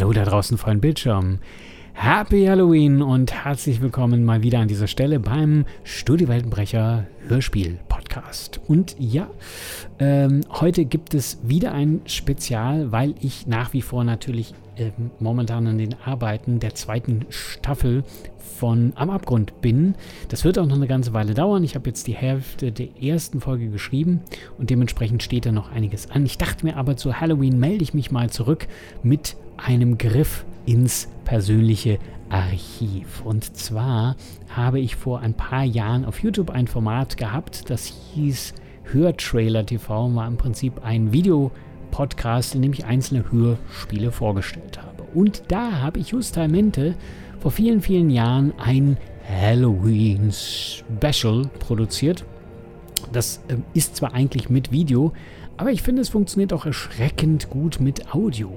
[0.00, 1.40] Hallo da draußen vor dem Bildschirm.
[1.92, 8.62] Happy Halloween und herzlich willkommen mal wieder an dieser Stelle beim Studio Weltenbrecher Hörspiel Podcast.
[8.66, 9.28] Und ja,
[9.98, 15.66] ähm, heute gibt es wieder ein Spezial, weil ich nach wie vor natürlich äh, momentan
[15.66, 18.02] an den Arbeiten der zweiten Staffel
[18.38, 19.96] von Am Abgrund bin.
[20.28, 21.62] Das wird auch noch eine ganze Weile dauern.
[21.62, 24.22] Ich habe jetzt die Hälfte der ersten Folge geschrieben
[24.56, 26.24] und dementsprechend steht da noch einiges an.
[26.24, 28.66] Ich dachte mir aber zu Halloween melde ich mich mal zurück
[29.02, 33.22] mit einem Griff ins persönliche Archiv.
[33.24, 34.16] Und zwar
[34.48, 38.54] habe ich vor ein paar Jahren auf YouTube ein Format gehabt, das hieß
[38.84, 45.04] Hörtrailer TV, war im Prinzip ein Videopodcast, in dem ich einzelne Hörspiele vorgestellt habe.
[45.14, 46.94] Und da habe ich justamente
[47.40, 48.96] vor vielen, vielen Jahren ein
[49.28, 52.24] Halloween Special produziert.
[53.12, 55.12] Das äh, ist zwar eigentlich mit Video,
[55.56, 58.50] aber ich finde, es funktioniert auch erschreckend gut mit Audio.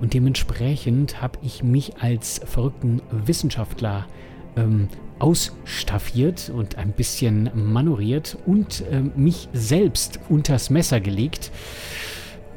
[0.00, 4.06] Und dementsprechend habe ich mich als verrückten Wissenschaftler
[4.56, 11.50] ähm, ausstaffiert und ein bisschen manuriert und äh, mich selbst unters Messer gelegt.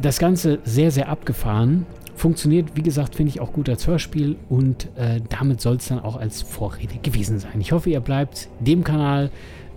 [0.00, 1.86] Das Ganze sehr, sehr abgefahren.
[2.16, 5.98] Funktioniert, wie gesagt, finde ich auch gut als Hörspiel und äh, damit soll es dann
[5.98, 7.60] auch als Vorrede gewesen sein.
[7.60, 9.30] Ich hoffe, ihr bleibt dem Kanal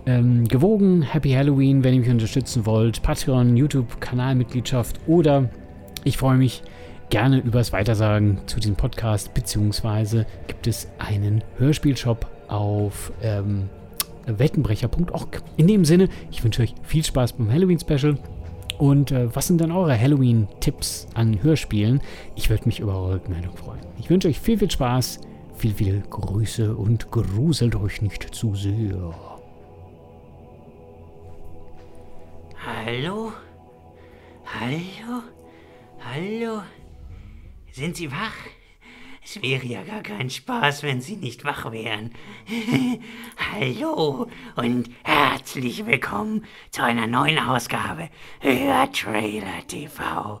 [0.08, 1.02] ähm, gewogen.
[1.02, 3.02] Happy Halloween, wenn ihr mich unterstützen wollt.
[3.02, 5.50] Patreon, YouTube, Kanalmitgliedschaft oder
[6.02, 6.62] ich freue mich
[7.10, 13.68] gerne übers Weitersagen zu diesem Podcast, beziehungsweise gibt es einen Hörspielshop auf ähm,
[14.26, 15.42] wettenbrecher.org.
[15.56, 18.16] In dem Sinne, ich wünsche euch viel Spaß beim Halloween-Special.
[18.78, 22.00] Und äh, was sind dann eure Halloween-Tipps an Hörspielen?
[22.36, 23.80] Ich würde mich über eure Rückmeldung freuen.
[23.98, 25.20] Ich wünsche euch viel, viel Spaß,
[25.56, 29.37] viel, viel Grüße und gruselt euch nicht zu sehr.
[32.90, 33.34] Hallo?
[34.46, 35.22] Hallo?
[36.00, 36.62] Hallo?
[37.70, 38.32] Sind Sie wach?
[39.22, 42.14] Es wäre ja gar kein Spaß, wenn Sie nicht wach wären.
[43.52, 48.08] Hallo und herzlich willkommen zu einer neuen Ausgabe
[48.40, 50.40] Hörtrailer TV.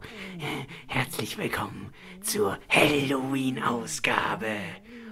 [0.86, 1.92] Herzlich willkommen
[2.22, 4.56] zur Halloween-Ausgabe.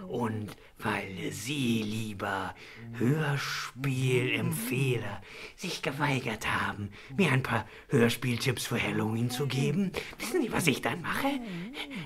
[0.08, 2.54] Und weil Sie, lieber
[2.98, 5.22] Hörspielempfehler,
[5.56, 10.82] sich geweigert haben, mir ein paar Hörspieltipps für Halloween zu geben, wissen Sie, was ich
[10.82, 11.41] dann mache?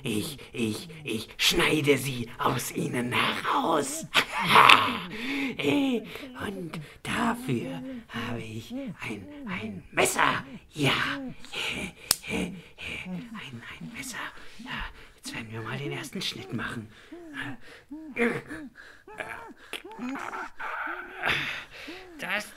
[0.02, 4.06] Ich, ich, ich schneide sie aus Ihnen heraus.
[6.46, 10.44] Und dafür habe ich ein, ein Messer.
[10.72, 10.92] Ja,
[12.30, 12.56] ein, ein
[13.96, 14.16] Messer.
[14.58, 14.84] Ja,
[15.16, 16.88] jetzt werden wir mal den ersten Schnitt machen.
[22.18, 22.48] Das.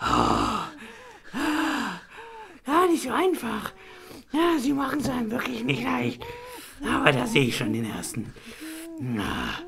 [0.00, 0.58] Oh.
[2.66, 3.72] Ja, nicht so einfach.
[4.32, 6.22] Ja, sie machen es einem wirklich nicht leicht.
[6.84, 8.32] Aber da sehe ich schon den ersten.
[8.98, 9.58] Na,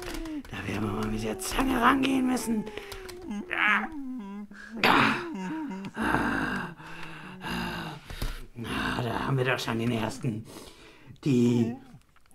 [0.51, 2.65] da werden wir mal mit der Zange rangehen müssen.
[8.55, 10.45] Na, da haben wir doch schon den ersten.
[11.25, 11.75] Die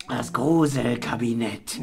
[0.08, 1.80] das Gruselkabinett.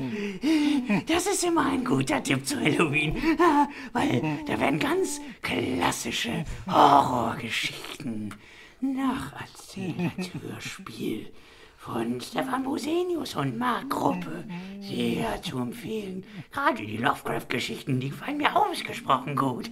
[1.06, 3.16] Das ist immer ein guter Tipp zu Halloween,
[3.92, 8.34] weil da werden ganz klassische Horrorgeschichten
[8.81, 11.32] nacherzählt Hörspiel
[11.81, 14.45] von Stefan Bosenius und Mark Gruppe
[14.81, 16.25] sehr zu empfehlen.
[16.53, 19.71] Gerade die Lovecraft-Geschichten, die gefallen mir ausgesprochen gut.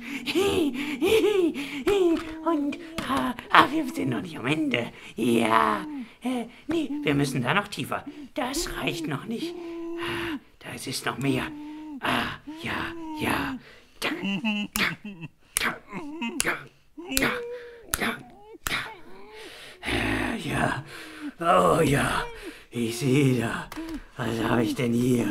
[2.46, 4.90] Und ah, ah, wir sind noch nicht am Ende.
[5.16, 5.84] Ja,
[6.22, 8.06] äh, nee, wir müssen da noch tiefer.
[8.32, 9.54] Das reicht noch nicht.
[10.00, 11.42] Ah, da ist noch mehr.
[12.00, 12.72] Ah, ja,
[13.20, 13.58] ja.
[14.02, 14.10] Ja,
[16.42, 16.52] ja,
[17.18, 17.30] ja, ja,
[18.00, 18.16] ja.
[20.44, 20.84] Ja,
[21.40, 22.22] oh ja,
[22.70, 23.68] ich sehe da.
[24.16, 25.28] Was habe ich denn hier?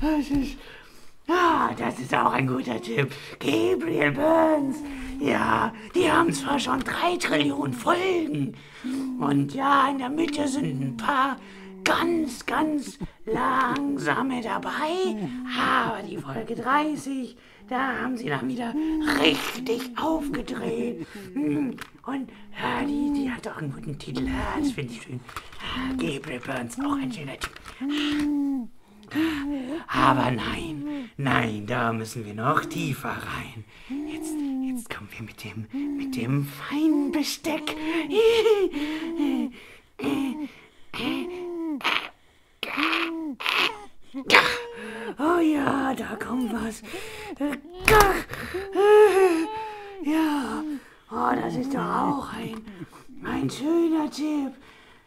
[0.00, 0.56] Das ist
[1.32, 3.12] Ah, das ist auch ein guter Tipp.
[3.38, 4.78] Gabriel Burns.
[5.20, 8.56] Ja, die haben zwar schon drei Trillionen Folgen.
[9.20, 11.36] Und ja, in der Mitte sind ein paar
[11.90, 15.16] ganz, ganz langsame dabei.
[15.58, 17.36] Aber die Folge 30,
[17.68, 18.72] da haben sie dann wieder
[19.20, 21.04] richtig aufgedreht.
[21.34, 21.76] Hm,
[22.06, 24.28] und ja, die, die hat auch einen guten Titel.
[24.58, 25.20] Das finde ich schön.
[25.98, 27.52] Gabriel Burns, auch ein schöner Tipp.
[29.88, 33.64] Aber nein, nein, da müssen wir noch tiefer rein.
[34.06, 34.32] Jetzt,
[34.64, 35.66] jetzt kommen wir mit dem,
[35.96, 37.74] mit dem feinen Besteck.
[45.18, 46.82] Oh ja, da kommt was.
[50.02, 50.62] Ja,
[51.10, 52.64] oh, das ist doch auch ein,
[53.24, 54.52] ein schöner Tipp.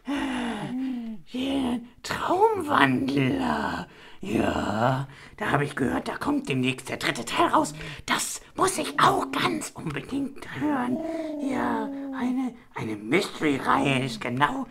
[0.06, 3.88] Äh, Traumwandler.
[4.20, 7.74] Ja, da habe ich gehört, da kommt demnächst der dritte Teil raus.
[8.06, 10.98] Das muss ich auch ganz unbedingt hören.
[11.42, 14.66] Ja, eine, eine Mystery-Reihe ist genau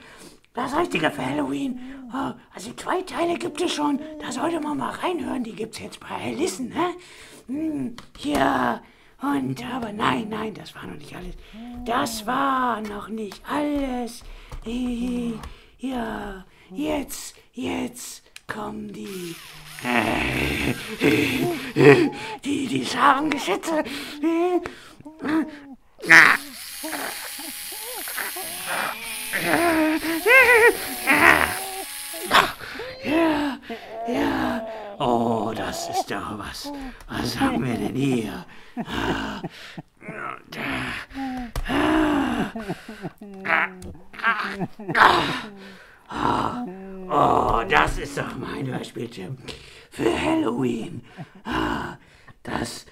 [0.53, 1.79] das Richtige für Halloween.
[2.13, 3.99] Oh, also zwei Teile gibt es schon.
[4.19, 5.43] Da sollte man mal reinhören.
[5.43, 6.93] Die gibt es jetzt bei Listen, ne?
[7.47, 8.81] Hm, ja,
[9.21, 11.35] und aber nein, nein, das war noch nicht alles.
[11.85, 14.23] Das war noch nicht alles.
[15.79, 19.35] Ja, jetzt, jetzt kommen die.
[22.45, 23.83] Die, die Scharengeschütze.
[33.03, 33.57] Ja,
[34.07, 34.67] ja.
[34.99, 35.51] Oh,
[35.87, 36.71] das ist doch was.
[37.07, 38.45] Was haben wir denn hier?
[47.09, 49.37] Oh, das ist doch mein Hörspieltipp
[49.91, 51.01] für Halloween.
[52.43, 52.85] Das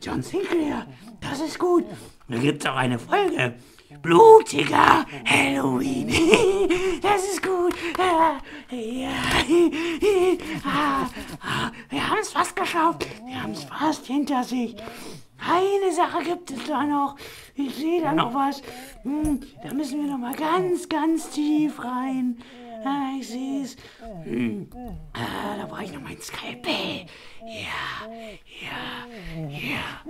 [0.00, 0.86] John Sinclair,
[1.20, 1.84] das ist gut.
[2.28, 3.54] Da gibt's auch eine Folge.
[4.02, 6.08] Blutiger Halloween.
[7.02, 7.74] Das ist gut.
[7.98, 8.38] Ja.
[11.88, 13.06] Wir haben es fast geschafft.
[13.26, 14.76] Wir haben es fast hinter sich.
[15.38, 17.16] Eine Sache gibt es da noch.
[17.54, 18.62] Ich sehe da noch was.
[19.02, 22.38] Hm, da müssen wir noch mal ganz, ganz tief rein.
[22.84, 23.76] Ah, ich sehe es.
[24.24, 24.68] Hm.
[25.12, 27.06] Ah, da brauche ich noch mein Skalpell.
[27.44, 28.08] Ja,
[28.60, 29.06] ja,
[29.48, 30.00] ja.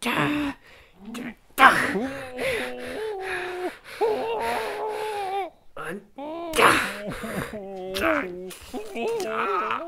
[0.00, 0.54] Da,
[1.12, 1.22] da,
[1.56, 1.70] da.
[5.74, 6.02] Und
[6.54, 6.70] da.
[7.94, 8.22] Da.
[9.24, 9.82] Da.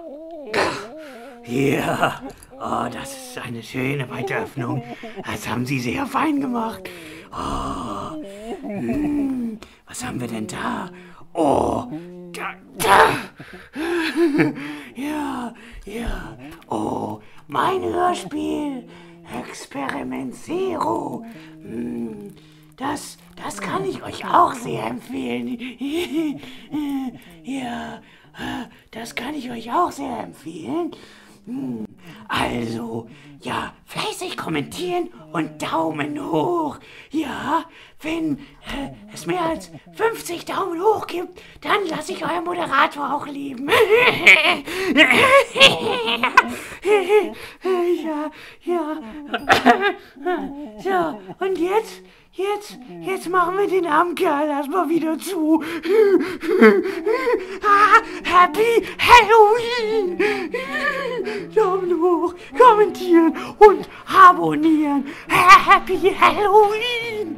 [1.47, 2.23] Ja,
[2.53, 4.83] oh, das ist eine schöne Weiteröffnung.
[5.25, 6.89] Das haben Sie sehr fein gemacht.
[7.33, 8.23] Oh,
[8.63, 10.91] hm, was haben wir denn da?
[11.35, 11.89] Oh,
[12.33, 13.09] da, da.
[14.95, 15.53] Ja,
[15.85, 16.39] ja.
[16.69, 18.89] Oh, mein Hörspiel.
[19.41, 21.25] Experiment Zero.
[21.61, 22.35] Hm,
[22.77, 25.59] das, das kann ich euch auch sehr empfehlen.
[27.43, 28.01] Ja,
[28.93, 30.93] das kann ich euch auch sehr empfehlen.
[31.47, 31.85] Hm,
[32.29, 33.09] also,
[33.43, 36.79] ja, fleißig kommentieren und Daumen hoch.
[37.11, 37.65] Ja,
[38.01, 43.27] wenn äh, es mehr als 50 Daumen hoch gibt, dann lasse ich euren Moderator auch
[43.27, 43.69] lieben.
[48.05, 48.31] ja,
[48.65, 48.97] ja.
[50.83, 52.03] so, und jetzt?
[52.37, 55.63] Jetzt, jetzt machen wir den armen Kerl erstmal wieder zu.
[57.63, 60.19] ah, Happy Halloween!
[61.55, 65.07] Daumen hoch, kommentieren und abonnieren.
[65.29, 67.37] Happy Halloween!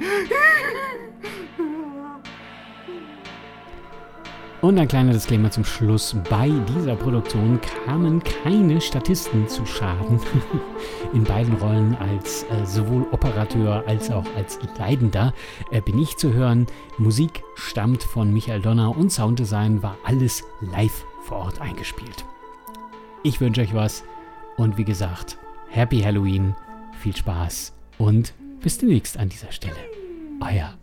[4.63, 6.17] Und ein kleiner Disclaimer zum Schluss.
[6.31, 10.19] Bei dieser Produktion kamen keine Statisten zu Schaden.
[11.13, 15.35] In beiden Rollen als äh, sowohl Operateur als auch als Leidender
[15.71, 16.67] äh, bin ich zu hören.
[16.97, 22.25] Musik stammt von Michael Donner und Sounddesign war alles live vor Ort eingespielt.
[23.23, 24.05] Ich wünsche euch was
[24.57, 25.37] und wie gesagt,
[25.69, 26.55] Happy Halloween,
[26.99, 29.77] viel Spaß und bis demnächst an dieser Stelle.
[30.41, 30.75] Euer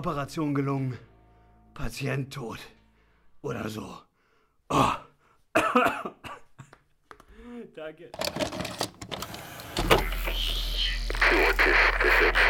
[0.00, 0.98] Operation gelungen.
[1.74, 2.58] Patient tot.
[3.42, 3.98] Oder so.
[4.70, 4.92] Oh.
[7.76, 8.04] Danke.
[8.04, 8.14] Ist
[12.00, 12.40] besetzt.